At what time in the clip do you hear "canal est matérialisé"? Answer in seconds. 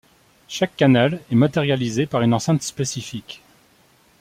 0.75-2.07